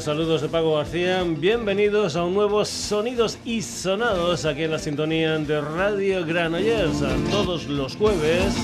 [0.00, 1.22] Saludos, de Paco García.
[1.24, 7.00] Bienvenidos a un nuevo Sonidos y Sonados aquí en la sintonía de Radio Granollers,
[7.30, 8.54] todos los jueves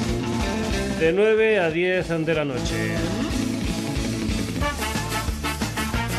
[0.99, 2.95] de 9 a 10 de la noche.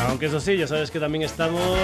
[0.06, 1.76] Aunque eso sí, ya sabes que también estamos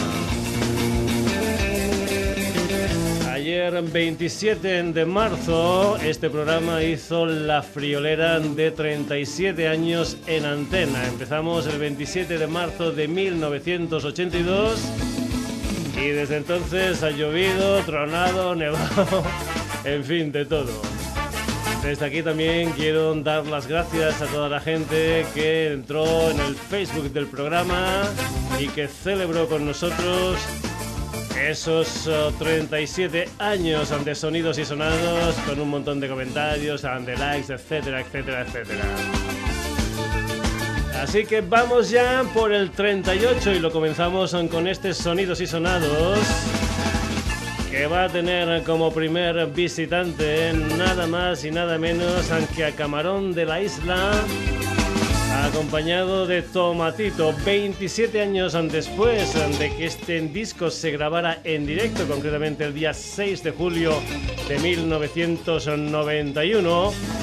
[3.30, 11.06] Ayer, 27 de marzo, este programa hizo la friolera de 37 años en antena.
[11.08, 14.80] Empezamos el 27 de marzo de 1982
[16.02, 19.26] y desde entonces ha llovido, tronado, nevado
[19.84, 20.72] en fin, de todo.
[21.84, 26.56] Desde aquí también quiero dar las gracias a toda la gente que entró en el
[26.56, 28.04] Facebook del programa
[28.60, 30.38] y que celebró con nosotros
[31.48, 38.02] esos 37 años ante sonidos y sonados con un montón de comentarios, de likes, etcétera,
[38.02, 38.84] etcétera, etcétera.
[41.02, 46.20] Así que vamos ya por el 38 y lo comenzamos con este sonidos y sonados
[47.70, 53.34] que va a tener como primer visitante nada más y nada menos que a Camarón
[53.34, 54.12] de la Isla,
[55.46, 62.64] acompañado de Tomatito, 27 años después de que este disco se grabara en directo, concretamente
[62.64, 64.02] el día 6 de julio
[64.48, 67.19] de 1991.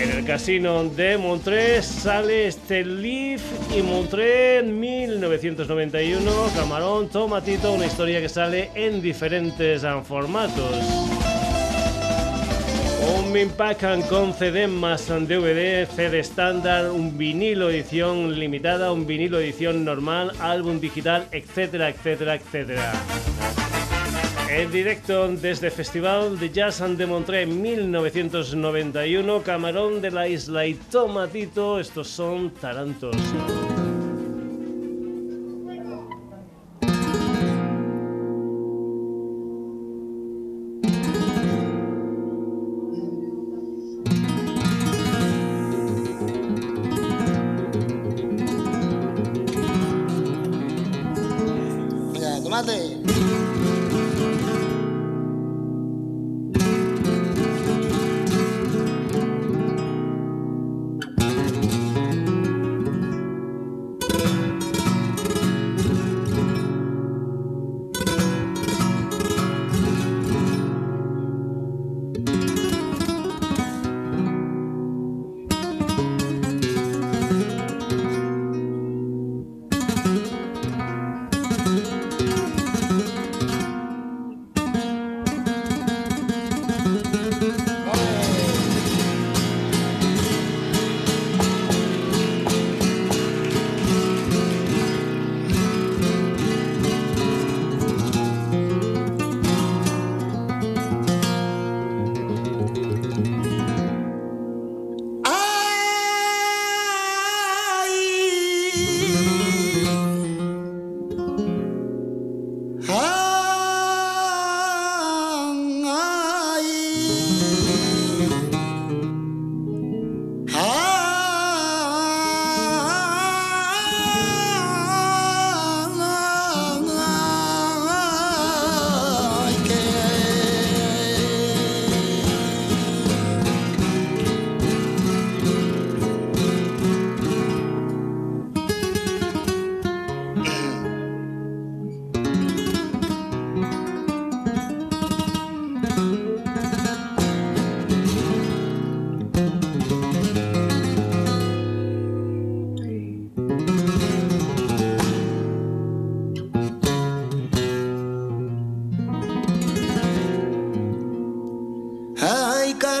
[0.00, 3.42] En el casino de Montreux sale este Leaf
[3.76, 10.84] y Montreux en 1991, Camarón, Tomatito, una historia que sale en diferentes formatos.
[13.16, 19.84] Un Minpack con CD más DVD, CD estándar, un vinilo edición limitada, un vinilo edición
[19.84, 22.92] normal, álbum digital, etcétera, etcétera, etcétera.
[24.50, 31.78] En directo desde Festival de Jazz de Montreux 1991, Camarón de la Isla y Tomatito,
[31.78, 33.14] estos son Tarantos.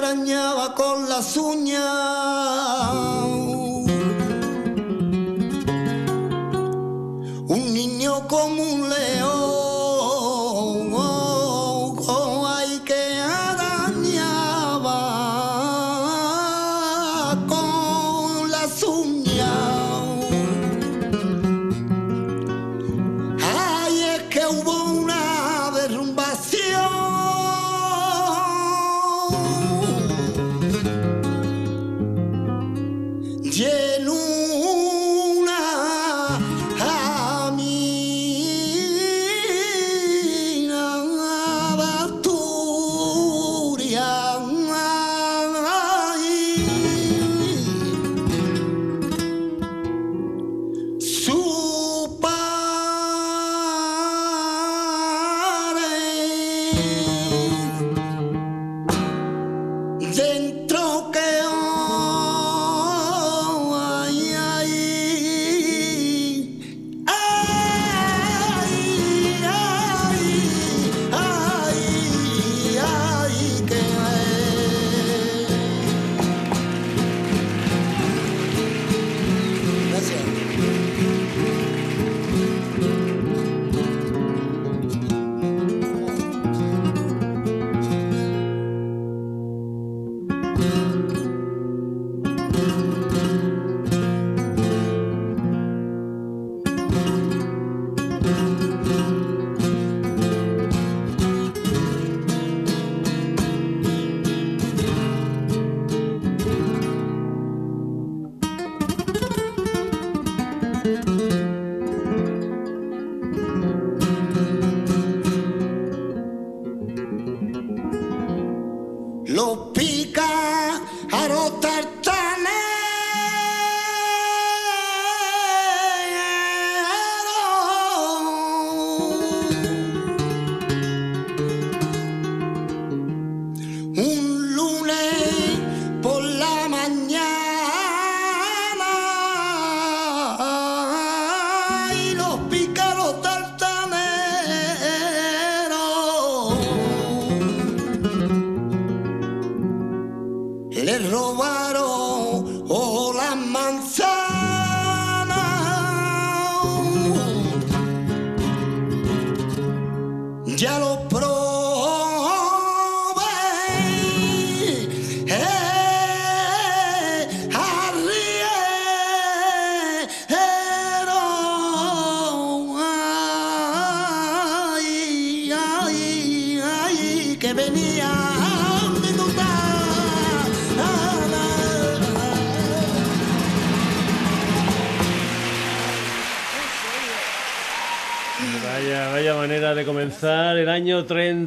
[0.08, 2.27] arañaba con las uñas.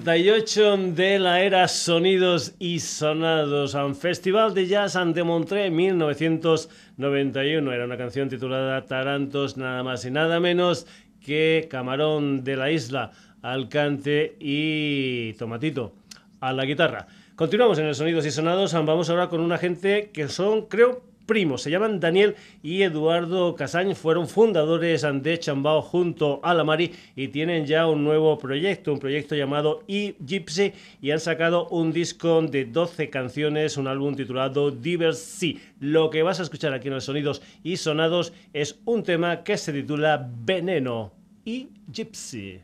[0.03, 7.71] de la era Sonidos y Sonados, un festival de jazz ante Montré 1991.
[7.71, 10.87] Era una canción titulada Tarantos, nada más y nada menos
[11.23, 13.11] que Camarón de la Isla,
[13.43, 15.93] Alcante y Tomatito
[16.39, 17.05] a la guitarra.
[17.35, 21.61] Continuamos en el Sonidos y Sonados, vamos ahora con una gente que son, creo, primos.
[21.61, 23.95] Se llaman Daniel y Eduardo Casañ.
[23.95, 28.99] Fueron fundadores de Chambao junto a la Mari y tienen ya un nuevo proyecto, un
[28.99, 34.71] proyecto llamado E Gypsy y han sacado un disco de 12 canciones, un álbum titulado
[34.71, 35.61] Diversity.
[35.79, 39.55] Lo que vas a escuchar aquí en los sonidos y sonados es un tema que
[39.55, 41.13] se titula Veneno
[41.45, 42.59] y Gypsy.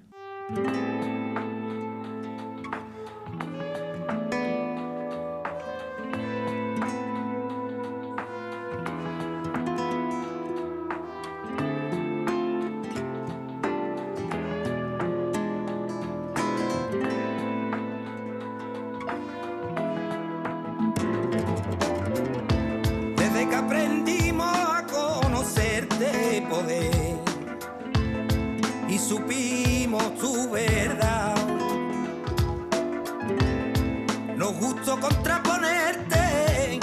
[34.47, 36.79] lo justo contraponerte.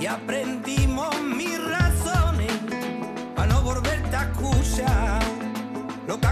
[0.00, 2.52] Y aprendimos mis razones
[3.36, 5.22] para no volverte a escuchar
[6.06, 6.26] lo que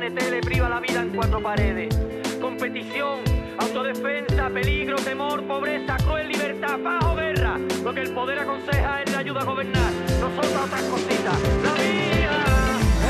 [0.00, 1.94] carne, tele, priva la vida en cuatro paredes.
[2.40, 3.20] Competición,
[3.58, 7.58] autodefensa, peligro, temor, pobreza, cruel libertad, bajo guerra.
[7.84, 11.38] Lo que el poder aconseja es la ayuda a gobernar, nosotros otras cositas.
[11.62, 12.44] La vida.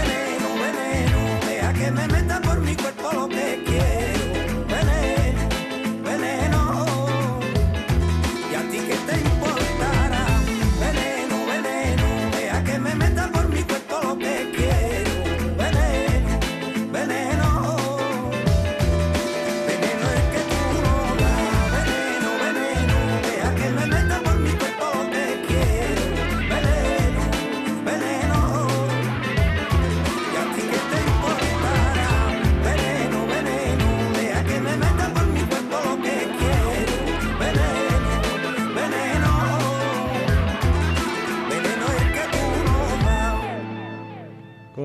[0.01, 4.00] Veneno, veneno, deja que me meta por mi cuerpo lo que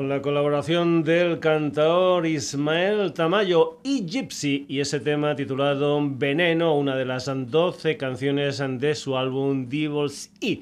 [0.10, 7.06] la colaboración del cantador Ismael Tamayo y Gypsy y ese tema titulado Veneno, una de
[7.06, 10.60] las 12 canciones de su álbum Devils E.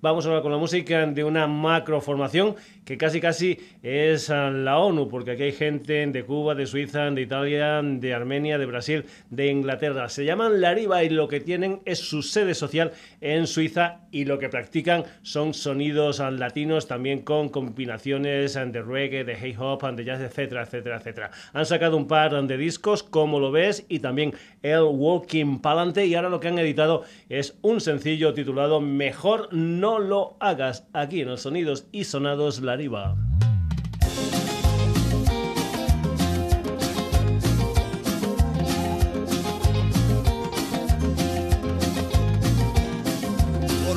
[0.00, 2.56] Vamos a hablar con la música de una macroformación
[2.90, 7.20] que casi casi es la ONU, porque aquí hay gente de Cuba, de Suiza, de
[7.20, 10.08] Italia, de Armenia, de Brasil, de Inglaterra.
[10.08, 14.40] Se llaman Lariba y lo que tienen es su sede social en Suiza y lo
[14.40, 20.20] que practican son sonidos latinos también con combinaciones de reggae, de hip hop, de jazz,
[20.20, 21.30] etcétera, etcétera, etcétera.
[21.52, 26.16] Han sacado un par de discos, como lo ves, y también el Walking Palante y
[26.16, 31.28] ahora lo que han editado es un sencillo titulado Mejor no lo hagas aquí en
[31.28, 33.16] los sonidos y sonados Lariba por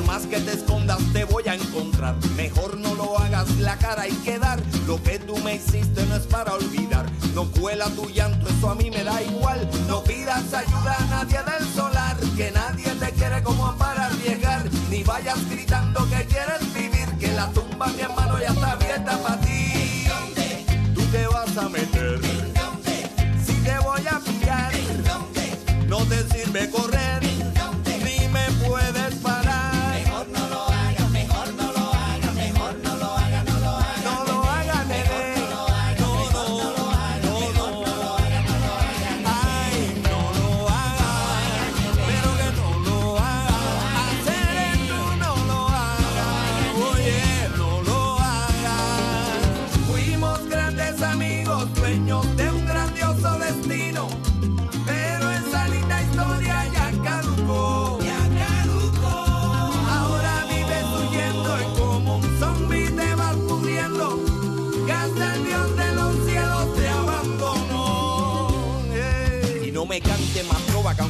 [0.06, 2.14] más que te escondas te voy a encontrar.
[2.36, 4.60] Mejor no lo hagas, la cara hay que dar.
[4.86, 7.06] Lo que tú me hiciste no es para olvidar.
[7.34, 9.68] No cuela tu llanto, eso a mí me da igual.
[9.88, 14.62] No pidas ayuda a nadie del solar, que nadie te quiere como para arriesgar.
[14.90, 16.73] Ni vayas gritando que quieres
[17.44, 20.06] la tumba mi hermano ya está abierta para ti.
[21.56, 22.20] a meter?
[23.46, 24.72] Si te voy a pillar,
[25.86, 26.93] no te sirve correr.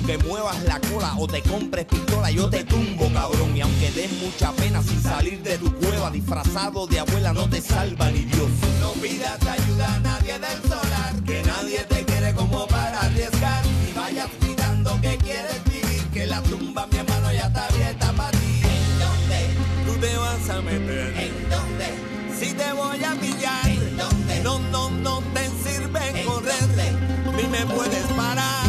[0.05, 3.57] Aunque muevas la cola o te compres pistola, yo te tumbo, cabrón.
[3.57, 7.63] Y aunque des mucha pena sin salir de tu cueva, disfrazado de abuela, no te
[7.63, 8.51] salva ni Dios.
[8.81, 13.65] No pidas ayuda a nadie del solar, que nadie te quiere como para arriesgar.
[13.89, 18.31] Y vayas gritando que quieres vivir, que la tumba, mi hermano, ya está abierta para
[18.33, 18.61] ti.
[18.63, 19.41] ¿En dónde?
[19.87, 21.15] Tú te vas a meter.
[21.19, 21.87] ¿En dónde?
[22.39, 23.69] Si te voy a pillar.
[23.69, 24.41] ¿En dónde?
[24.43, 26.93] No, no, no te sirve correr,
[27.37, 28.64] ni me puedes parar.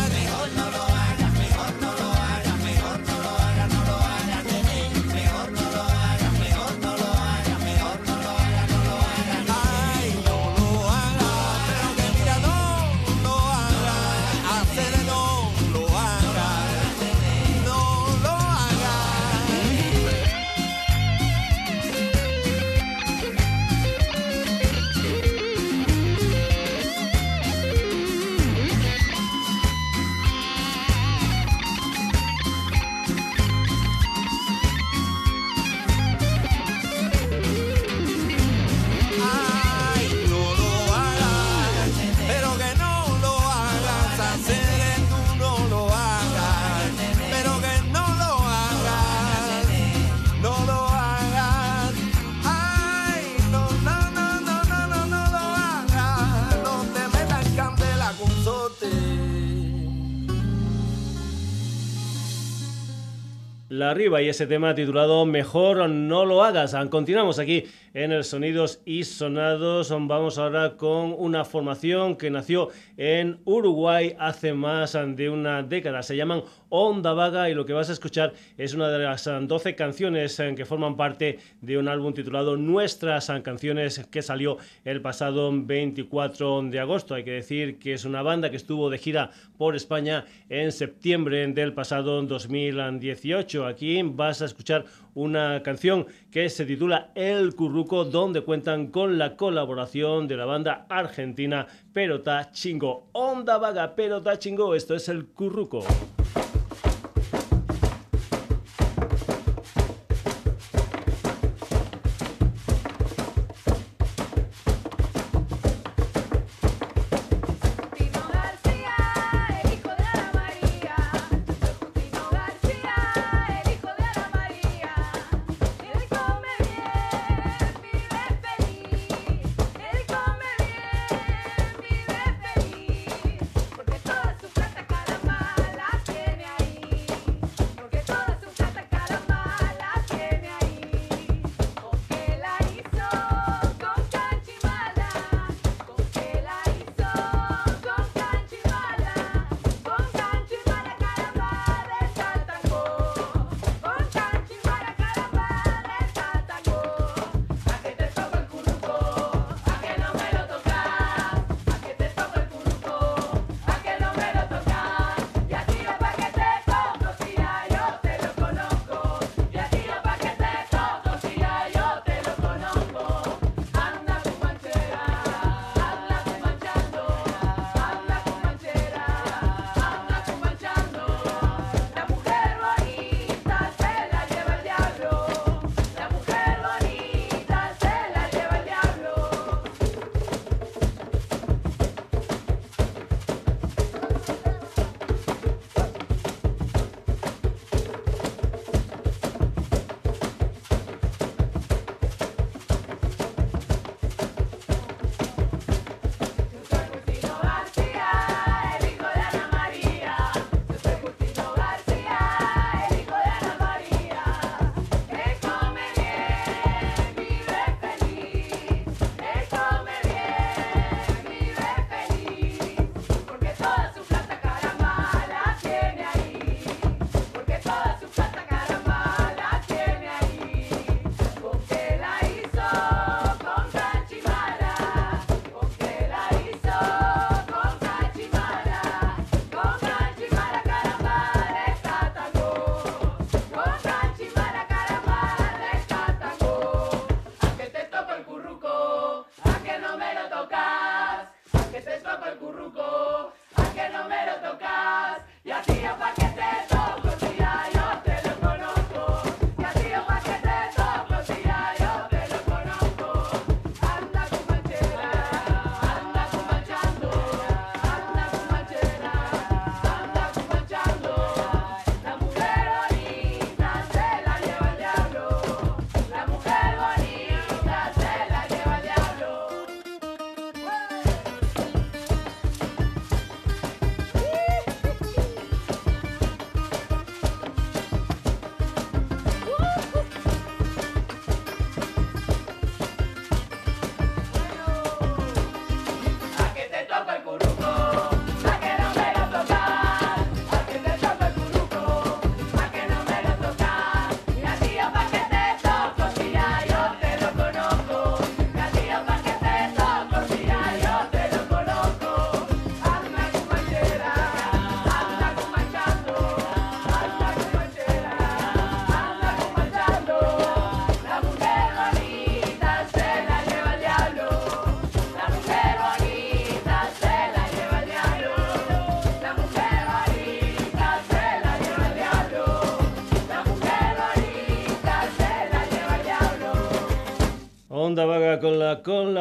[63.92, 66.76] Arriba y ese tema titulado Mejor no lo hagas.
[66.90, 69.90] Continuamos aquí en el Sonidos y Sonados.
[69.90, 76.04] Vamos ahora con una formación que nació en Uruguay hace más de una década.
[76.04, 79.76] Se llaman Onda Vaga y lo que vas a escuchar es una de las 12
[79.76, 86.64] canciones que forman parte de un álbum titulado Nuestras canciones que salió el pasado 24
[86.64, 87.16] de agosto.
[87.16, 91.48] Hay que decir que es una banda que estuvo de gira por España en septiembre
[91.48, 93.66] del pasado 2018.
[93.66, 99.36] Aquí vas a escuchar una canción que se titula El Curruco, donde cuentan con la
[99.38, 103.08] colaboración de la banda argentina Perota Chingo.
[103.14, 105.86] Onda vaga, Perota Chingo, esto es El Curruco.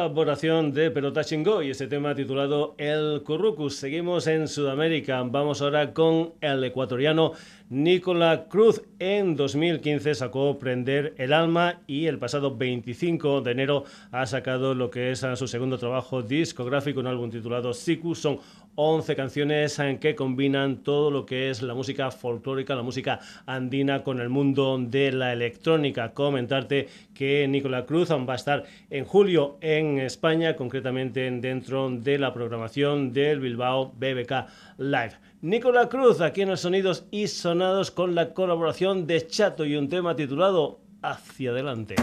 [0.05, 3.77] Colaboración de Pelota Chingó y este tema titulado El Currucus.
[3.77, 5.23] Seguimos en Sudamérica.
[5.23, 7.31] Vamos ahora con el ecuatoriano
[7.69, 14.27] Nicola Cruz en 2015 sacó Prender el Alma y el pasado 25 de enero ha
[14.27, 18.13] sacado lo que es su segundo trabajo discográfico, un álbum titulado Siku.
[18.13, 18.37] Son
[18.75, 24.03] 11 canciones en que combinan todo lo que es la música folclórica, la música andina
[24.03, 26.13] con el mundo de la electrónica.
[26.13, 32.33] Comentarte que Nicola Cruz va a estar en julio en España, concretamente dentro de la
[32.33, 34.45] programación del Bilbao BBK
[34.77, 35.13] Live.
[35.41, 39.87] Nicola Cruz aquí en los Sonidos y Sonados con la colaboración de Chato y un
[39.87, 41.95] tema titulado Hacia adelante.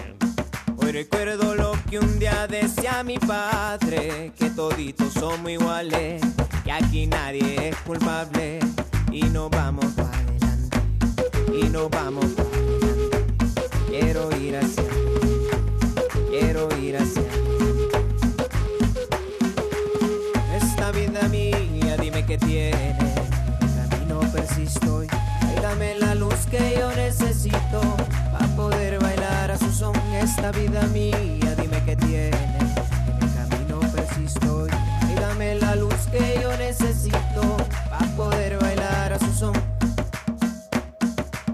[0.76, 6.22] Hoy recuerdo lo que un día decía mi padre, que toditos somos iguales
[6.64, 8.60] que aquí nadie es culpable
[9.10, 10.78] y no vamos para adelante,
[11.52, 13.24] y no vamos para adelante.
[13.88, 14.84] Quiero ir hacia,
[16.30, 17.22] quiero ir hacia.
[20.56, 22.96] Esta vida mía, dime qué tiene,
[23.90, 25.08] camino persisto y
[25.60, 27.80] dame la luz que yo necesito
[28.32, 29.94] para poder bailar a su son.
[30.14, 31.18] Esta vida mía,
[31.56, 32.30] dime qué tiene,
[33.34, 34.66] camino persisto
[35.32, 37.56] dame la luz que yo necesito
[37.88, 39.52] para poder bailar a su son.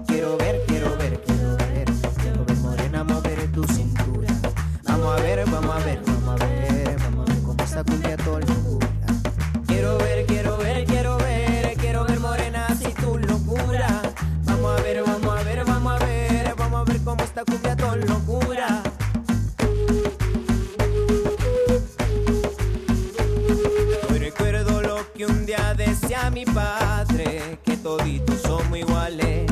[0.05, 1.85] Quiero ver, quiero ver, quiero ver,
[2.21, 4.33] quiero ver morena mover tu cintura.
[4.83, 8.17] Vamos a ver, vamos a ver, vamos a ver, vamos a ver cómo esta cumbia
[8.17, 8.87] todo locura.
[9.67, 14.01] Quiero ver, quiero ver, quiero ver, quiero ver morena si tu locura.
[14.43, 17.77] Vamos a ver, vamos a ver, vamos a ver, vamos a ver cómo esta cumbia
[17.77, 17.95] todo
[26.31, 29.48] mi padre que toditos somos iguales,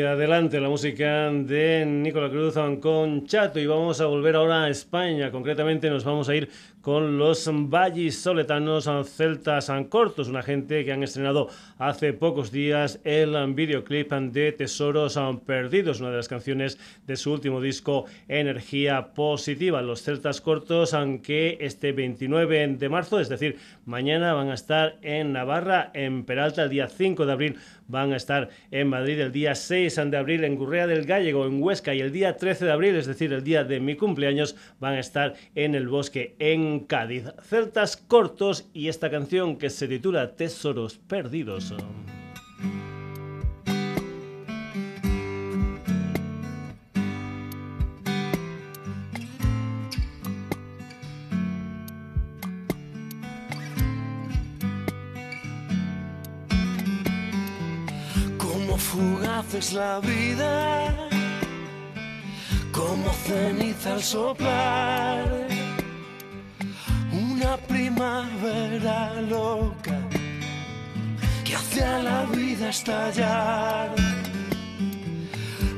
[0.00, 5.30] adelante la música de Nicola Cruz con Chato y vamos a volver ahora a España.
[5.30, 6.48] Concretamente nos vamos a ir
[6.84, 14.12] con los vallisoletanos celtas cortos, una gente que han estrenado hace pocos días el videoclip
[14.12, 19.80] de Tesoros Perdidos, una de las canciones de su último disco Energía Positiva.
[19.80, 25.32] Los celtas cortos, aunque este 29 de marzo, es decir, mañana van a estar en
[25.32, 27.56] Navarra, en Peralta, el día 5 de abril
[27.88, 31.62] van a estar en Madrid el día 6 de abril, en Gurrea del Gallego, en
[31.62, 34.94] Huesca, y el día 13 de abril, es decir, el día de mi cumpleaños, van
[34.94, 37.24] a estar en el bosque en Cádiz.
[37.42, 41.74] Celtas cortos y esta canción que se titula Tesoros Perdidos.
[59.56, 61.08] es la vida,
[62.72, 65.53] como ceniza al soplar,
[67.44, 69.98] una primavera loca
[71.44, 73.90] que hace a la vida estallar.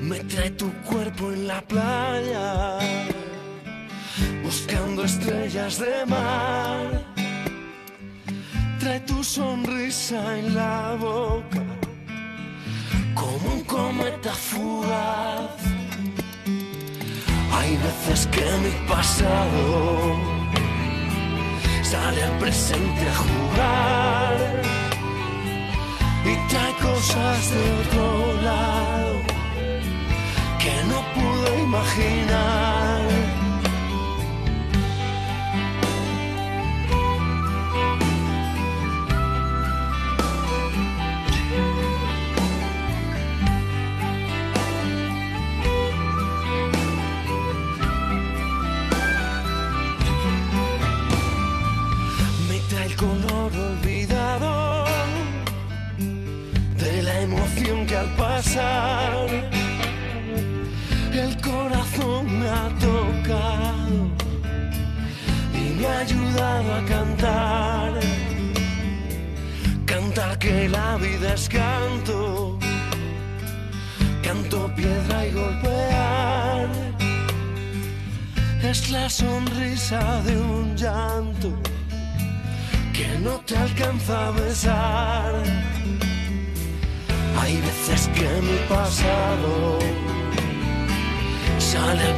[0.00, 2.78] Me trae tu cuerpo en la playa,
[4.44, 7.04] buscando estrellas de mar.
[8.78, 11.64] Trae tu sonrisa en la boca
[13.14, 15.50] como un cometa fugaz.
[17.58, 20.35] Hay veces que mi pasado
[21.90, 24.36] sale al presente a jugar
[26.24, 29.14] y trae cosas de otro lado
[30.58, 32.65] que no pude imaginar.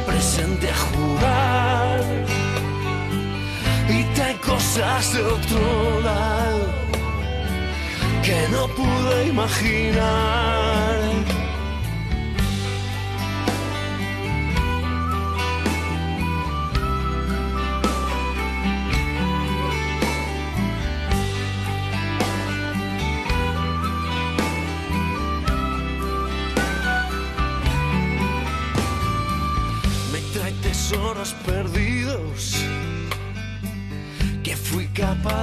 [0.09, 1.99] Presente a jugar
[3.87, 6.65] y trae cosas de otro lado
[8.23, 10.79] que no pude imaginar.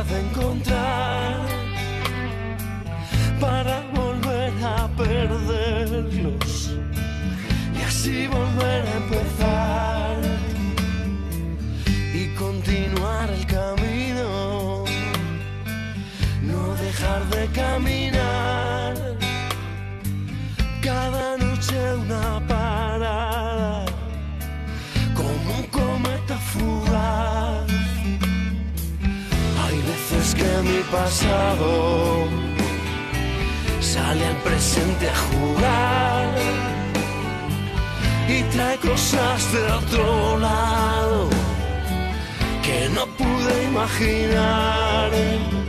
[0.08, 0.75] Capaz de
[33.80, 36.28] sale al presente a jugar
[38.28, 41.28] y trae cosas de otro lado
[42.62, 45.65] que no pude imaginar.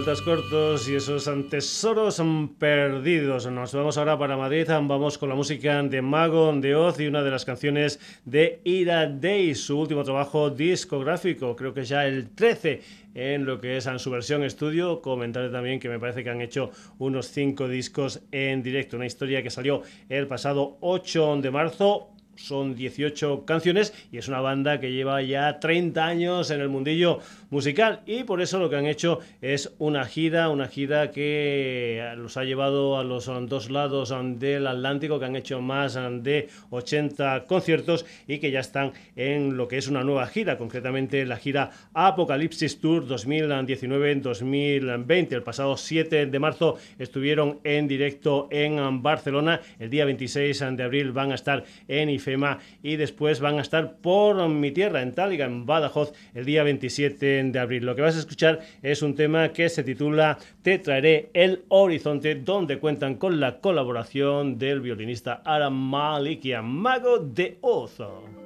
[0.00, 2.22] Celtas cortos y esos tesoros
[2.58, 3.50] perdidos.
[3.50, 7.22] Nos vamos ahora para Madrid, vamos con la música de Mago de Oz y una
[7.22, 12.80] de las canciones de Ira Day, su último trabajo discográfico, creo que ya el 13
[13.12, 15.02] en lo que es en su versión estudio.
[15.02, 19.42] Comentaré también que me parece que han hecho unos 5 discos en directo, una historia
[19.42, 24.92] que salió el pasado 8 de marzo son 18 canciones y es una banda que
[24.92, 29.18] lleva ya 30 años en el mundillo musical y por eso lo que han hecho
[29.42, 35.18] es una gira, una gira que los ha llevado a los dos lados del Atlántico,
[35.18, 39.88] que han hecho más de 80 conciertos y que ya están en lo que es
[39.88, 45.32] una nueva gira, concretamente la gira Apocalipsis Tour 2019-2020.
[45.32, 51.12] El pasado 7 de marzo estuvieron en directo en Barcelona, el día 26 de abril
[51.12, 55.46] van a estar en IFEMA y después van a estar por mi tierra, en Táliga,
[55.46, 57.86] en Badajoz, el día 27 de abril.
[57.86, 62.34] Lo que vas a escuchar es un tema que se titula Te traeré el horizonte,
[62.34, 68.39] donde cuentan con la colaboración del violinista Aram Malikia, mago de Ozo.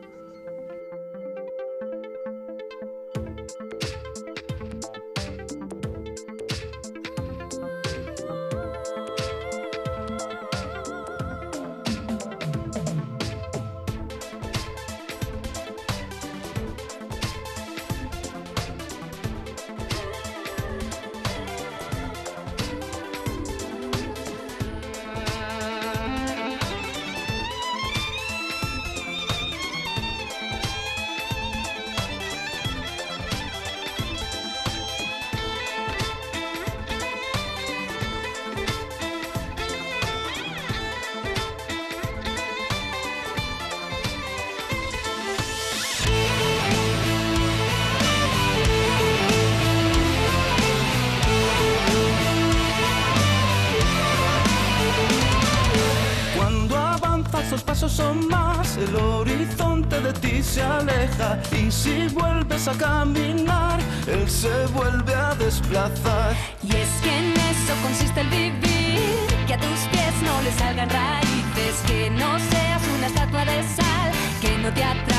[61.53, 66.37] Y si vuelves a caminar, él se vuelve a desplazar.
[66.63, 69.01] Y es que en eso consiste el vivir,
[69.47, 74.13] que a tus pies no le salgan raíces, que no seas una estatua de sal,
[74.41, 75.14] que no te atrape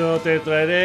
[0.00, 0.79] Perfecto, te traeré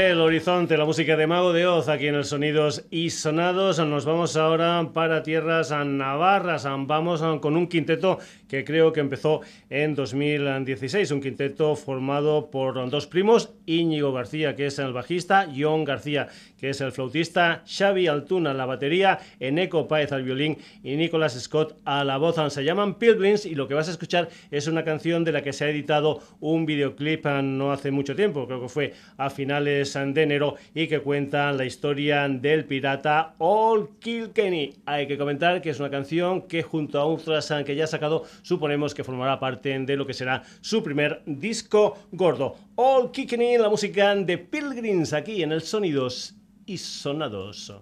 [0.48, 3.80] horizonte, la música de Mago de Oz aquí en el Sonidos y Sonados.
[3.80, 6.66] Nos vamos ahora para tierras navarras.
[6.66, 9.42] Vamos con un quinteto que creo que empezó
[9.72, 11.10] en 2016.
[11.10, 16.28] Un quinteto formado por dos primos, Íñigo García, que es el bajista, John García,
[16.60, 21.80] que es el flautista, Xavi Altuna la batería, Eneco Paez al violín y Nicolas Scott
[21.86, 22.36] a la voz.
[22.54, 25.54] Se llaman Pilgrims y lo que vas a escuchar es una canción de la que
[25.54, 30.22] se ha editado un videoclip no hace mucho tiempo, creo que fue a finales de
[30.22, 30.35] enero
[30.74, 34.74] y que cuenta la historia del pirata Old Kilkenny.
[34.86, 38.24] Hay que comentar que es una canción que junto a otras que ya ha sacado
[38.42, 42.56] suponemos que formará parte de lo que será su primer disco gordo.
[42.76, 47.74] All Kilkenny, la música de Pilgrims aquí en el Sonidos y Sonados.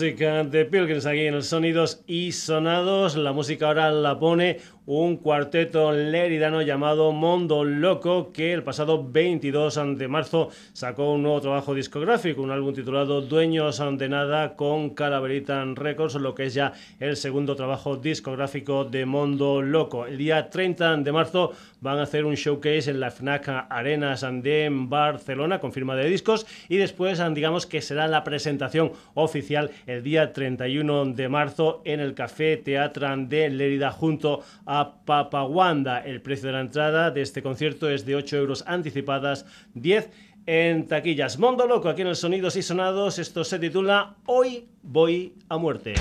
[0.00, 3.16] La música de Pilgrims aquí en el Sonidos y Sonados.
[3.16, 9.78] La música ahora la pone un cuarteto leridano llamado Mondo Loco que el pasado 22
[9.96, 15.64] de marzo sacó un nuevo trabajo discográfico, un álbum titulado Dueños de Nada con Calaverita
[15.76, 20.06] Records, lo que es ya el segundo trabajo discográfico de Mondo Loco.
[20.06, 24.68] El día 30 de marzo van a hacer un showcase en la FNAC Arenas de
[24.72, 30.32] Barcelona con firma de discos y después digamos que será la presentación oficial el día
[30.32, 35.98] 31 de marzo en el Café Teatro de Lérida junto a Papaguanda.
[35.98, 40.10] El precio de la entrada de este concierto es de 8 euros anticipadas, 10
[40.46, 41.38] en taquillas.
[41.38, 43.18] Mondo Loco, aquí en el Sonidos y Sonados.
[43.18, 45.94] Esto se titula Hoy voy a muerte.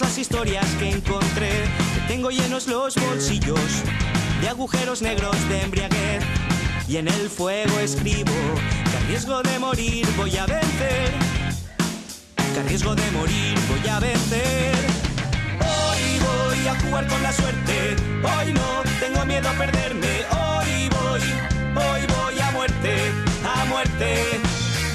[0.00, 1.50] Las historias que encontré,
[2.08, 3.60] tengo llenos los bolsillos
[4.40, 6.24] de agujeros negros de embriaguez.
[6.88, 8.32] Y en el fuego escribo
[8.90, 11.12] que a riesgo de morir voy a vencer.
[12.54, 14.74] Que a riesgo de morir voy a vencer.
[15.60, 17.94] Hoy voy a jugar con la suerte.
[18.24, 20.24] Hoy no tengo miedo a perderme.
[20.30, 21.20] Hoy voy,
[21.76, 23.12] hoy voy a muerte,
[23.44, 24.40] a muerte.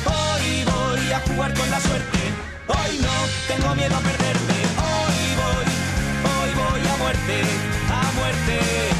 [0.06, 2.20] Hoy voy a jugar con la suerte.
[2.68, 3.14] Hoy no
[3.48, 4.66] tengo miedo a perderme.
[7.08, 7.41] Hoy hoy voy a muerte,
[7.89, 8.97] a muerte.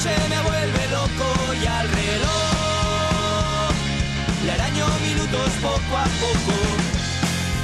[0.00, 3.72] Se me vuelve loco y al reloj
[4.46, 6.54] le araño minutos poco a poco.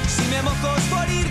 [0.07, 1.26] Si me mojo por ir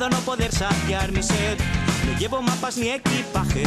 [0.00, 1.58] miedo a no poder saciar mi sed.
[2.06, 3.64] No llevo mapas ni equipaje,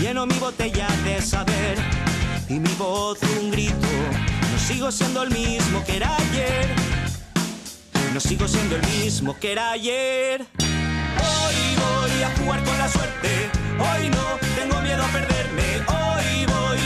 [0.00, 1.78] lleno mi botella de saber
[2.48, 3.88] y mi voz un grito.
[4.52, 6.68] No sigo siendo el mismo que era ayer.
[8.12, 10.46] No sigo siendo el mismo que era ayer.
[10.60, 13.50] Hoy voy a jugar con la suerte.
[13.78, 14.24] Hoy no
[14.56, 15.68] tengo miedo a perderme.
[15.86, 16.80] Hoy voy,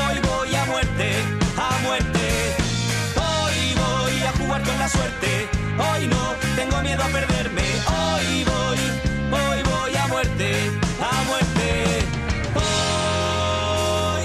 [0.00, 1.12] hoy voy a muerte,
[1.56, 2.56] a muerte.
[3.16, 5.55] Hoy voy a jugar con la suerte.
[5.96, 7.62] Hoy no tengo miedo a perderme.
[7.88, 8.78] Hoy voy,
[9.32, 10.70] hoy voy a muerte,
[11.00, 12.04] a muerte.
[12.54, 14.24] Hoy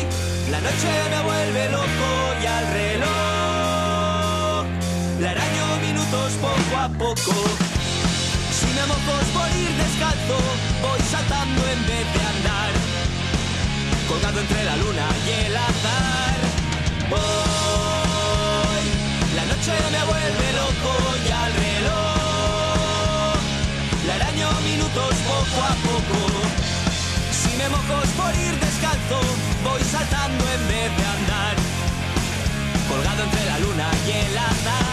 [0.52, 2.10] la noche me vuelve loco
[2.44, 3.06] y al reloj
[5.22, 7.36] le araño minutos poco a poco.
[8.52, 10.40] Si me mojo por ir descalzo,
[10.82, 12.72] voy saltando en vez de andar,
[14.10, 16.38] colgado entre la luna y el azar.
[17.12, 18.84] Hoy
[19.38, 20.61] la noche me vuelve loco
[24.94, 26.20] poco a poco.
[27.32, 29.22] Si me mojo por ir descalzo,
[29.64, 31.56] voy saltando en vez de andar,
[32.90, 34.91] colgado entre la luna y el azar.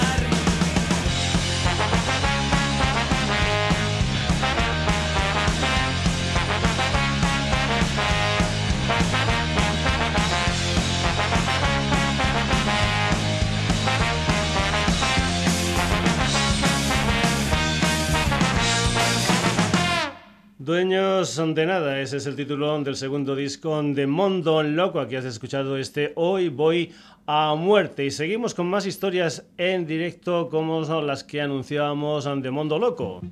[20.69, 25.01] Dueños de nada, ese es el título del segundo disco de Mondo Loco.
[25.01, 26.93] Aquí has escuchado este Hoy voy
[27.25, 28.05] a muerte.
[28.05, 33.23] Y seguimos con más historias en directo como son las que anunciábamos de Mondo Loco.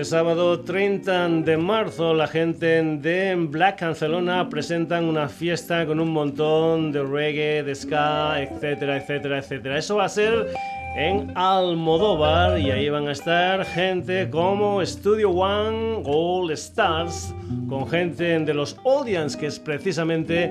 [0.00, 6.10] Este sábado 30 de marzo la gente de Black Barcelona presentan una fiesta con un
[6.10, 9.76] montón de reggae, de ska, etcétera, etcétera, etcétera.
[9.76, 10.54] Eso va a ser
[10.96, 17.34] en Almodóvar y ahí van a estar gente como Studio One, All Stars,
[17.68, 20.50] con gente de los Audience, que es precisamente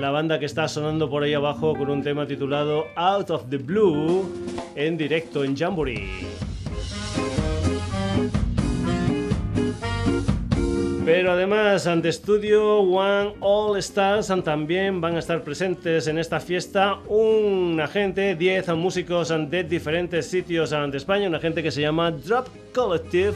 [0.00, 3.58] la banda que está sonando por ahí abajo con un tema titulado Out of the
[3.58, 4.28] Blue
[4.74, 6.49] en directo en Jamboree.
[11.12, 17.00] Pero además, ante Studio One All Stars también van a estar presentes en esta fiesta
[17.08, 22.46] un agente, 10 músicos de diferentes sitios de España, una gente que se llama Drop
[22.72, 23.34] Collective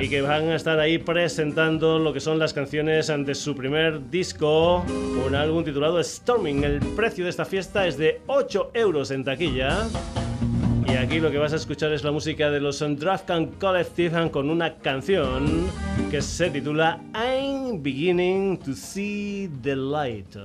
[0.00, 4.08] y que van a estar ahí presentando lo que son las canciones de su primer
[4.08, 4.84] disco,
[5.26, 6.62] un álbum titulado Storming.
[6.62, 9.88] El precio de esta fiesta es de 8 euros en taquilla.
[10.94, 14.48] Y aquí lo que vas a escuchar es la música de los Draftcan Collective con
[14.48, 15.66] una canción
[16.08, 20.36] que se titula I'm Beginning to See the Light.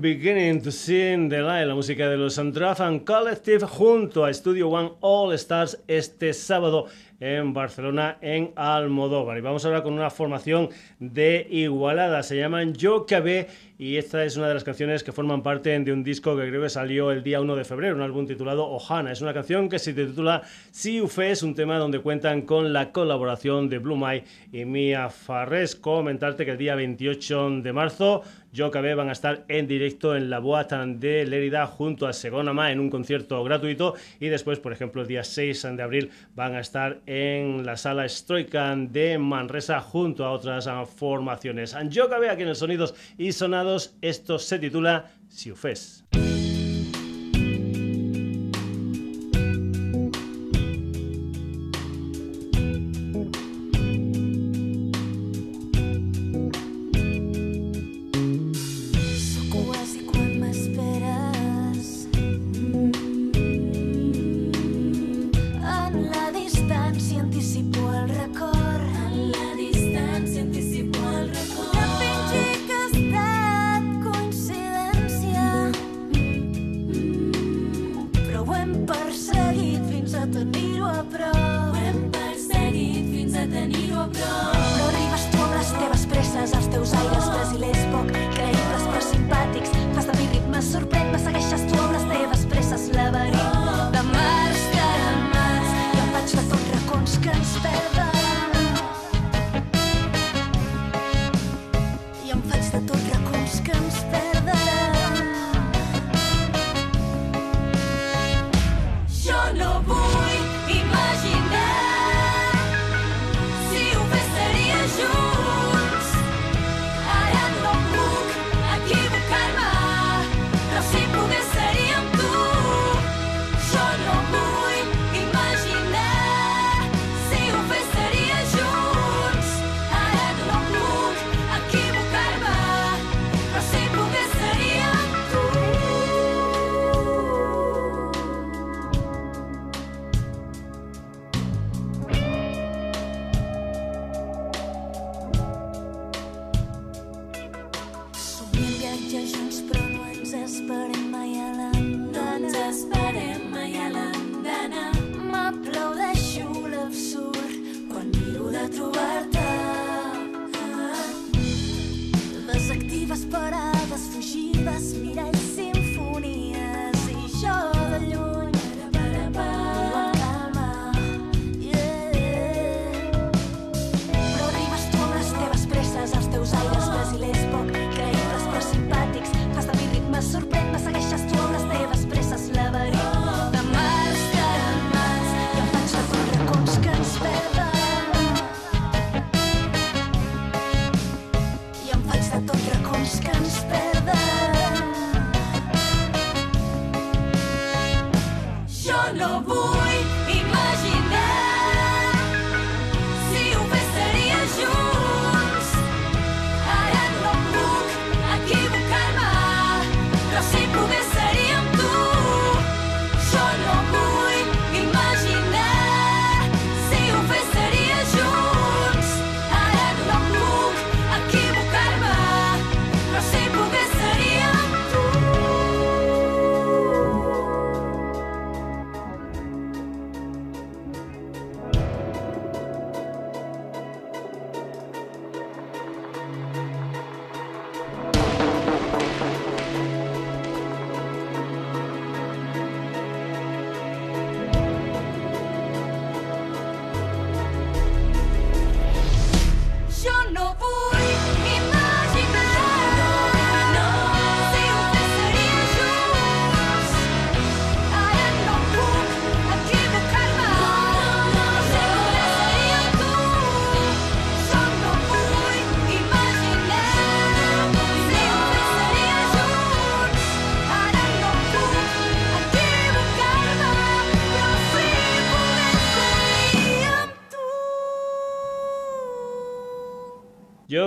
[0.00, 4.92] Beginning to Sing the Light, la música de los and Collective junto a Studio One
[5.00, 6.86] All Stars este sábado
[7.20, 9.36] en Barcelona, en Almodóvar.
[9.36, 12.22] Y vamos ahora con una formación de Igualada.
[12.22, 13.48] Se llaman Yo Cabé
[13.80, 16.60] y esta es una de las canciones que forman parte de un disco que creo
[16.60, 19.10] que salió el día 1 de febrero, un álbum titulado Ohana.
[19.10, 22.92] Es una canción que se titula Si Ufe, es un tema donde cuentan con la
[22.92, 24.22] colaboración de Blue Mai
[24.52, 25.76] y Mia Farres.
[25.76, 28.22] Comentarte que el día 28 de marzo
[28.52, 32.80] Yo van a estar en directo en la Boate de Lérida junto a Segonama en
[32.80, 36.98] un concierto gratuito y después, por ejemplo, el día 6 de abril van a estar
[37.06, 41.74] en la sala Stroika de Manresa junto a otras formaciones.
[41.88, 43.69] Yo aquí en el Sonidos y Sonados,
[44.00, 46.04] esto se titula Siufes.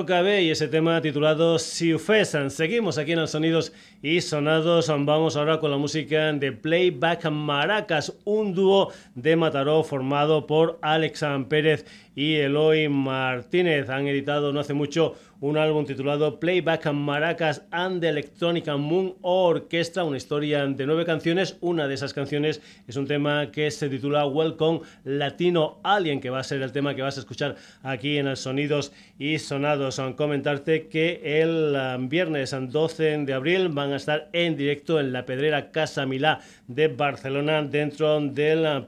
[0.06, 2.52] Y ese tema titulado Siufesan.
[2.52, 4.90] Seguimos aquí en los sonidos y sonados.
[4.90, 11.24] Vamos ahora con la música de Playback Maracas, un dúo de Mataró formado por Alex
[11.48, 11.86] Pérez
[12.16, 13.90] y Eloy Martínez.
[13.90, 20.06] Han editado no hace mucho un álbum titulado Playback Maracas and the Electronic Moon Orchestra,
[20.06, 21.58] una historia de nueve canciones.
[21.60, 26.40] Una de esas canciones es un tema que se titula Welcome Latino Alien, que va
[26.40, 30.02] a ser el tema que vas a escuchar aquí en el Sonidos y Sonados.
[30.16, 35.26] Comentarte que el um, viernes 12 de abril van a estar en directo en la
[35.26, 38.88] Pedrera Casa Milá de Barcelona dentro de la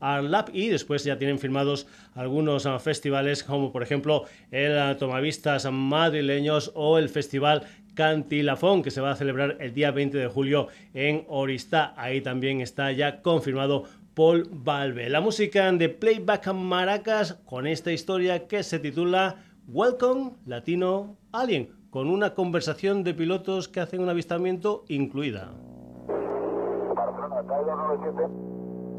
[0.00, 5.70] Arlap y después ya tienen firmados algunos uh, festivales como por ejemplo el uh, Tomavistas
[5.70, 10.68] madrileños o el Festival Cantilafón, que se va a celebrar el día 20 de julio
[10.94, 11.94] en Oristá.
[11.96, 15.08] Ahí también está ya confirmado Paul Valve.
[15.08, 19.36] La música de Playback Maracas con esta historia que se titula
[19.66, 25.52] Welcome Latino Alien, con una conversación de pilotos que hacen un avistamiento incluida.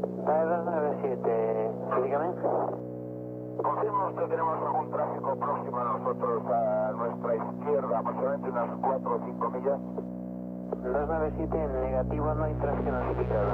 [0.00, 1.70] Barcelona, 97,
[2.02, 2.32] dígame.
[3.62, 9.20] Confirmo que tenemos algún tráfico próximo a nosotros, a nuestra izquierda, aproximadamente unas 4 o
[9.26, 9.80] 5 millas.
[10.82, 13.50] 297 en negativo, no hay tráfico notificado.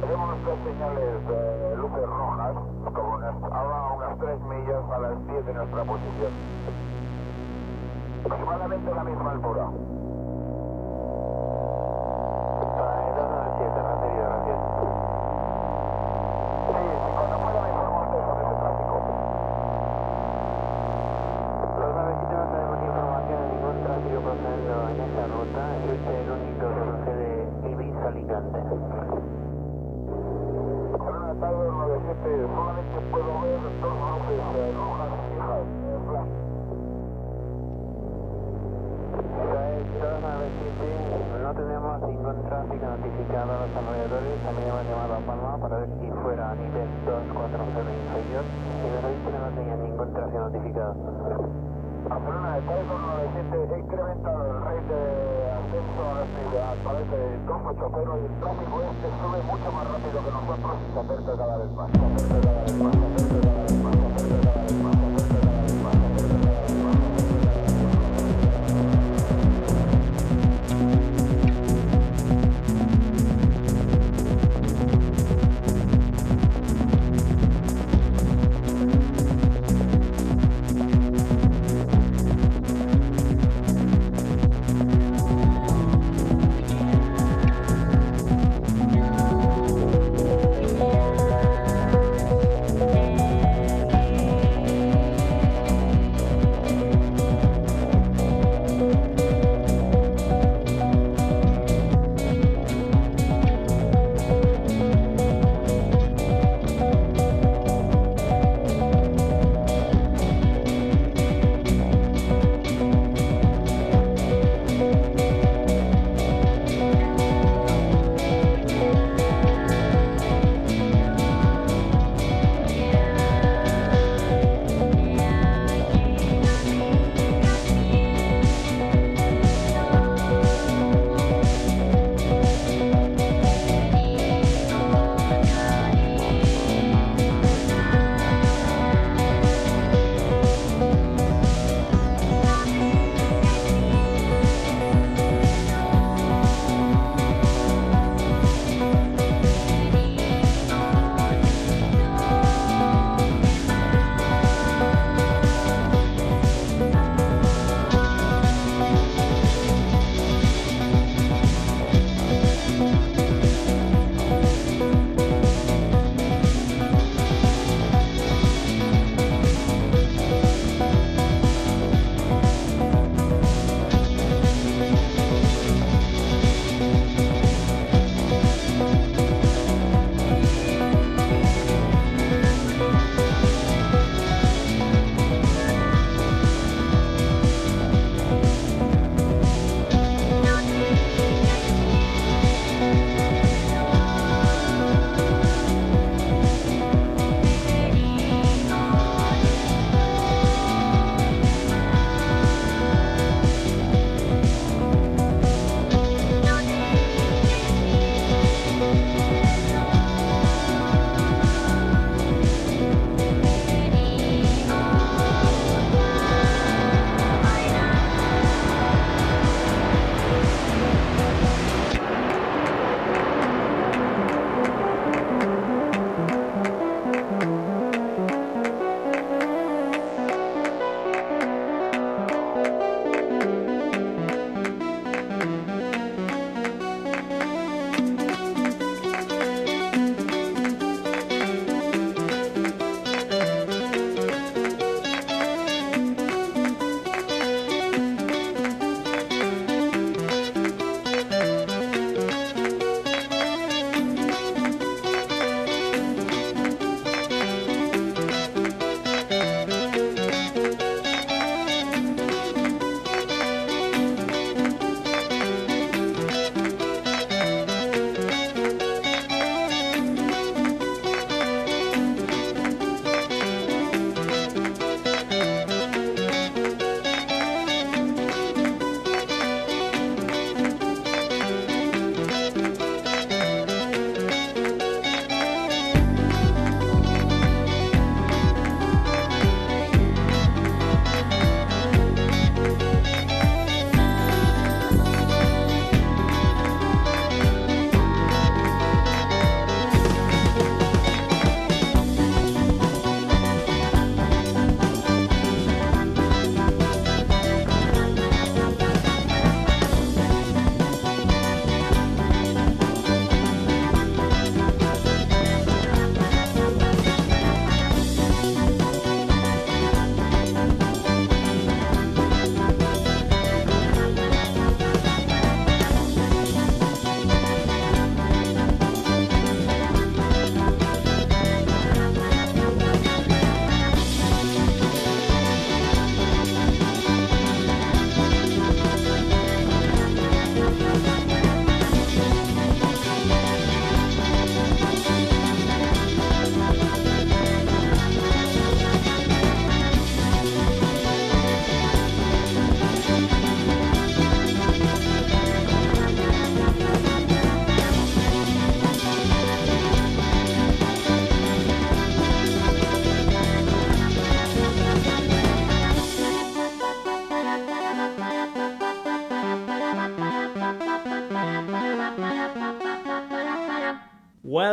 [0.00, 2.54] Tenemos dos señales de luces rojas,
[2.92, 6.32] como unas, ahora unas 3 millas a las 10 de nuestra posición.
[8.24, 9.97] Aproximadamente a la misma altura.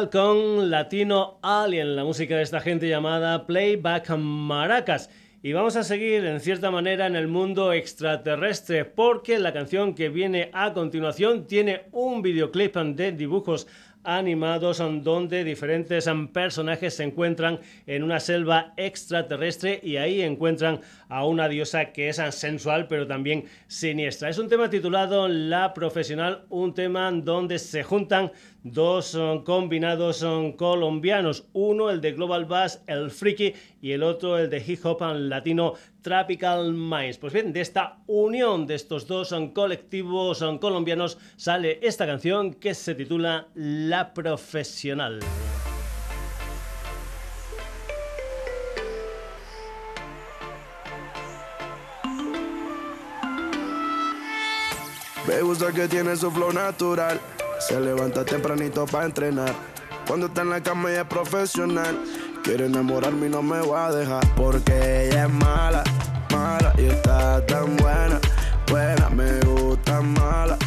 [0.05, 5.09] Welcome Latino Alien, la música de esta gente llamada Playback Maracas.
[5.41, 10.09] Y vamos a seguir en cierta manera en el mundo extraterrestre porque la canción que
[10.09, 13.65] viene a continuación tiene un videoclip de dibujos
[14.05, 21.49] animados donde diferentes personajes se encuentran en una selva extraterrestre y ahí encuentran a una
[21.49, 24.29] diosa que es sensual pero también siniestra.
[24.29, 28.31] Es un tema titulado La Profesional, un tema donde se juntan
[28.63, 34.49] dos combinados son colombianos, uno el de Global Bass, el Freaky, y el otro el
[34.49, 35.73] de Hip Hop Latino
[36.05, 37.17] Tropical Minds.
[37.17, 42.93] Pues bien, de esta unión de estos dos colectivos colombianos sale esta canción que se
[42.93, 45.19] titula La Profesional.
[55.27, 57.19] Me gusta que tiene su flow natural
[57.59, 59.55] se levanta tempranito para entrenar.
[60.07, 61.97] Cuando está en la cama ella es profesional.
[62.43, 64.23] Quiere enamorarme y no me va a dejar.
[64.35, 65.83] Porque ella es mala,
[66.95, 68.19] está tan buena,
[68.67, 69.09] buena.
[69.09, 70.57] Me gusta mala,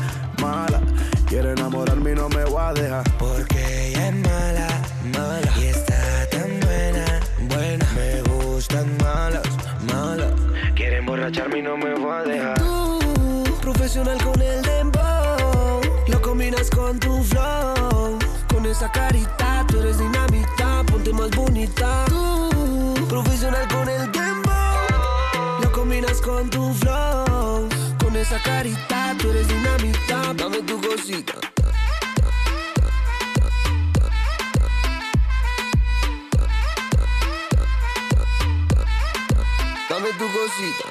[0.41, 0.81] mala.
[1.27, 3.05] Quiere enamorarme y no me va a dejar.
[3.19, 4.69] Porque ella es mala,
[5.17, 7.05] mala y está tan buena,
[7.49, 7.87] buena.
[7.95, 9.49] Me gustan malas,
[9.93, 10.33] malas.
[10.75, 12.59] Quiere emborracharme y no me va a dejar.
[12.59, 15.29] Tú, profesional con el dembow
[16.29, 18.19] combinas con tu flow.
[18.53, 22.05] Con esa carita, tú eres dinamita, ponte más bonita.
[22.07, 24.38] Tú, profesional con el tempo.
[26.39, 27.69] Combinas con tu flow.
[27.99, 31.35] Con esa carita, tú eres dinamita, dame tu cosita.
[39.89, 40.88] Dame tu cosita.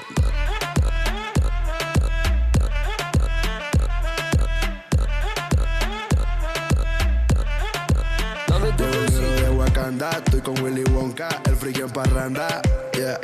[9.99, 12.61] Estoy con Willy Wonka, el friki en parranda.
[12.93, 13.19] Yeah.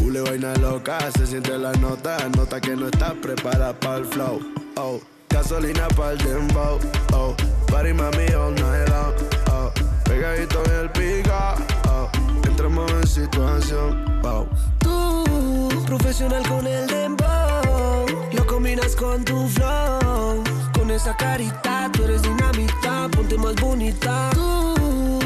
[0.00, 2.18] Cule vaina loca, se siente la nota.
[2.36, 4.40] Nota que no está preparada para el flow.
[4.76, 6.80] Oh, gasolina para el dembow.
[7.12, 7.36] Oh,
[7.68, 9.14] party mami all night long.
[9.52, 9.70] Oh,
[10.02, 11.54] pegadito en el pica.
[11.88, 12.08] Oh,
[12.44, 14.20] entramos en situación.
[14.22, 14.48] Wow.
[14.80, 18.06] Tú, profesional con el dembow.
[18.32, 20.42] Lo combinas con tu flow.
[20.74, 23.08] Con esa carita, tú eres dinamita.
[23.12, 24.30] Ponte más bonita.
[24.34, 24.74] Tú,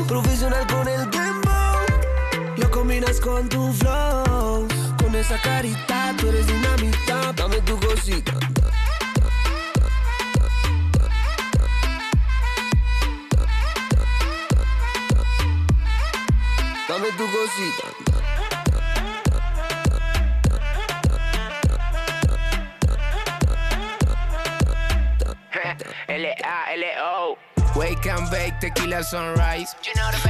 [0.06, 1.78] Profesional con el dembow.
[2.56, 4.68] Lo combinas con tu flow.
[5.00, 7.32] Con esa carita, tú eres dinamita.
[7.32, 8.32] Dame tu cosita.
[16.88, 17.88] Dame tu cosita.
[26.08, 29.74] L-A-L-O Wake and bake, tequila sunrise.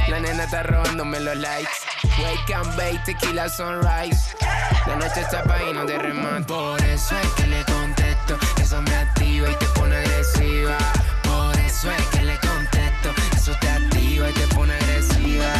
[0.09, 1.85] La nena está robándome los likes.
[2.19, 4.35] Wake and bake, tequila sunrise.
[4.87, 6.45] La noche está pa' y no te remate.
[6.45, 8.39] Por eso es que le contesto.
[8.59, 10.77] Eso me activa y te pone agresiva.
[11.21, 13.13] Por eso es que le contesto.
[13.35, 15.53] Eso te activa y te pone agresiva.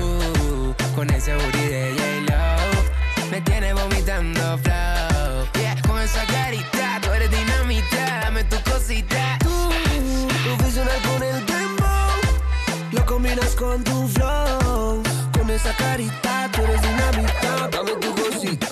[0.00, 3.30] Uh, con ese booty de J-Lo.
[3.30, 5.46] Me tiene vomitando flow.
[5.54, 8.20] Yeah, con esa carita, tú eres dinamita.
[8.22, 9.38] Dame tu cosita
[13.66, 15.02] con tu flow.
[15.32, 17.68] Con esa carita, tú eres dinamita.
[17.68, 18.68] Dame tu cosita.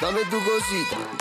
[0.00, 1.13] Dame tu cosita.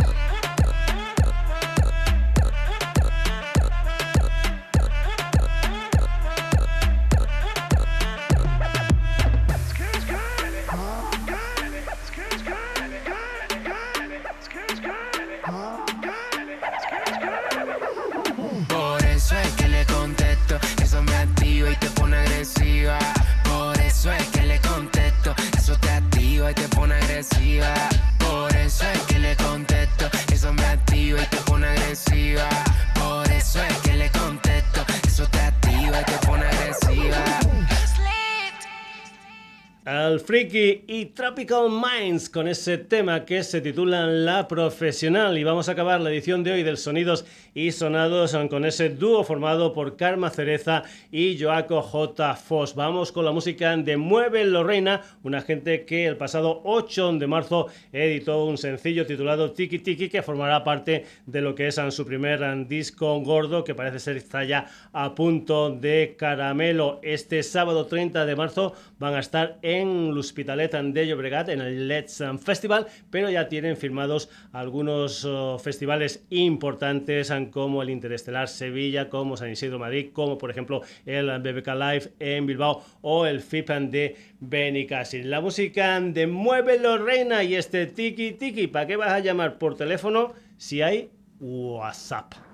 [40.19, 45.37] Freaky y Tropical Minds con ese tema que se titula La Profesional.
[45.37, 49.23] Y vamos a acabar la edición de hoy del Sonidos y Sonados con ese dúo
[49.23, 52.35] formado por Karma Cereza y Joaco J.
[52.35, 52.75] Foss.
[52.75, 57.67] Vamos con la música de Mueve Lorena, una gente que el pasado 8 de marzo
[57.91, 62.67] editó un sencillo titulado Tiki Tiki que formará parte de lo que es su primer
[62.67, 66.99] disco gordo que parece ser está ya a punto de caramelo.
[67.03, 71.87] Este sábado 30 de marzo van a estar en en l'Hospitalet de Llobregat, en el
[71.87, 79.37] Let's Festival, pero ya tienen firmados algunos oh, festivales importantes como el Interestelar Sevilla, como
[79.37, 84.15] San Isidro Madrid, como por ejemplo el BBK Live en Bilbao o el FIPAN de
[84.39, 85.29] Benicassin.
[85.29, 89.75] La música de Muévelo Reina y este Tiki Tiki, ¿para qué vas a llamar por
[89.75, 92.52] teléfono si hay WhatsApp?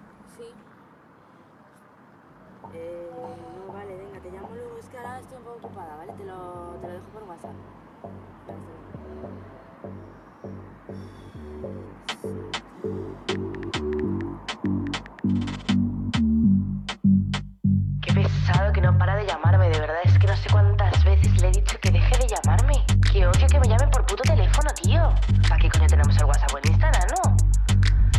[18.74, 21.52] Que no para de llamarme, de verdad es que no sé cuántas veces le he
[21.52, 22.86] dicho que deje de llamarme.
[23.11, 25.14] Que odio que me llamen por puto teléfono, tío.
[25.48, 27.38] ¿Para qué coño tenemos el WhatsApp en Instagram, no?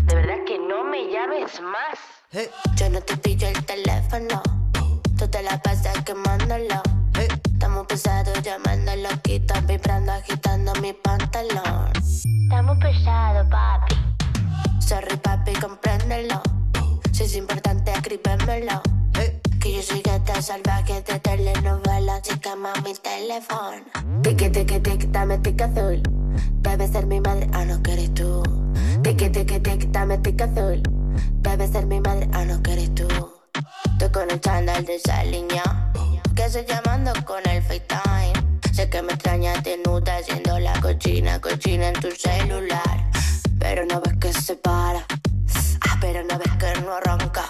[0.03, 1.99] De verdad que no me llames más.
[2.77, 4.43] Yo no te pillo el teléfono,
[5.19, 6.90] tú te la pasas quemándolo.
[9.31, 11.93] Estamos pesados llamándolo, quita vibrando, agitando mi pantalón.
[11.95, 13.95] Estamos pesados, papi.
[14.81, 16.43] Sorry, papi, compréndelo.
[17.13, 18.83] Si es importante, escríbemelo.
[19.61, 23.85] Que yo soy gata salvaje de telenovela, chica mami teléfono.
[24.23, 26.03] Tiki tiki tic, dame tic azul.
[26.63, 28.43] Debe ser mi madre, ah no que eres tú.
[29.05, 30.83] Tiki tiki tic, dame tic azul.
[31.43, 33.07] Debe ser mi madre, ah no que eres tú.
[33.93, 35.63] Estoy con el chándal de esa línea.
[36.35, 38.50] Que estoy llamando con el FaceTime.
[38.73, 43.11] Sé que me extrañas desnuda haciendo la cochina, cochina en tu celular.
[43.59, 45.05] Pero no ves que se para.
[45.89, 47.45] Ah, pero no ves que no arranca.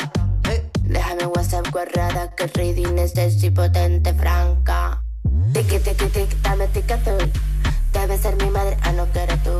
[0.82, 3.14] Déjame WhatsApp guardada que reading es
[3.44, 5.02] y potente franca.
[5.52, 7.30] Tiki tiki tiki, dame tic azul.
[7.92, 9.56] Debe ser mi madre, ah no que eres tú.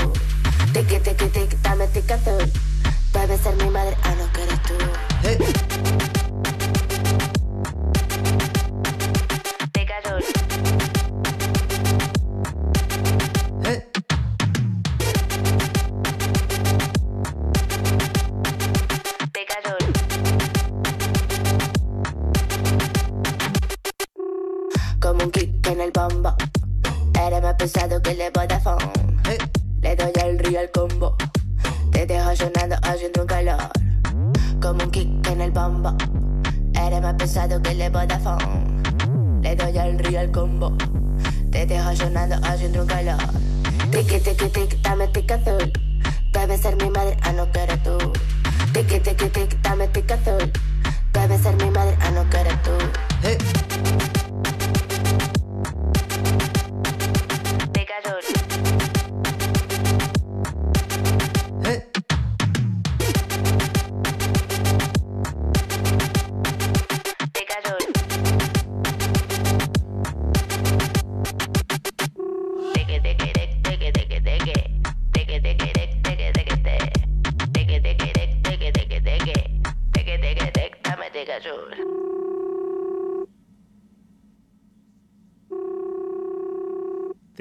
[0.73, 2.51] Tiki tiki tiki, dame tic azul.
[3.13, 5.70] Debe ser mi madre, ah no que eres tú.
[27.61, 28.91] Pesado que le Vodafone.
[29.25, 29.39] Hey.
[29.83, 31.15] Le doy al real combo.
[31.93, 33.71] Te dejo sonando haciendo un calor.
[34.63, 35.95] Como un kick en el bombo.
[36.75, 38.83] Eres más pesado que le Vodafone.
[39.43, 40.75] Le doy al real combo.
[41.51, 43.19] Te dejo sonando haciendo un calor.
[43.91, 45.73] Tiki tiki tic, dame tic azul.
[46.33, 47.99] Debe ser mi madre, ah no que eres tú.
[48.73, 50.51] Tiki tiki tic, dame tic azul.
[51.13, 52.71] Debe ser mi madre, ah no que eres tú.
[53.23, 54.20] Hey.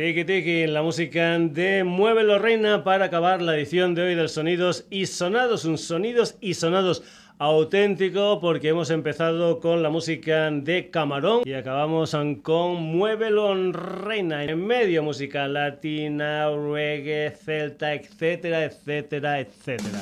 [0.10, 4.88] Tiki Tiki, la música de Muévelo Reina para acabar la edición de hoy del Sonidos
[4.90, 7.04] y Sonados, un Sonidos y Sonados
[7.38, 14.66] auténtico porque hemos empezado con la música de Camarón y acabamos con Muévelo Reina en
[14.66, 20.00] medio música latina, reggae, celta, etcétera, etcétera, etcétera.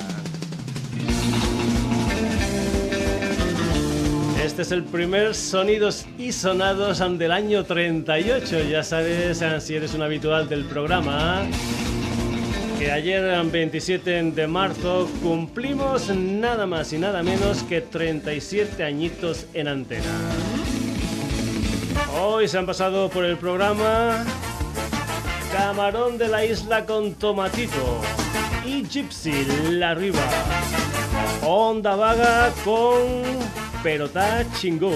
[4.42, 8.68] Este es el primer Sonidos y Sonados del año 38.
[8.70, 11.42] Ya sabes, si eres un habitual del programa,
[12.78, 19.66] que ayer, 27 de marzo, cumplimos nada más y nada menos que 37 añitos en
[19.66, 20.04] antena.
[22.20, 24.24] Hoy se han pasado por el programa
[25.52, 28.00] Camarón de la Isla con Tomatito
[28.64, 30.24] y Gypsy La Riva.
[31.42, 34.92] Onda Vaga con pero está chingú.